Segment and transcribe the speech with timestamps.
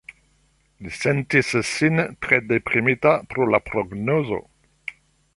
[0.85, 4.41] Li sentis sin tre deprimita pro la prognozo.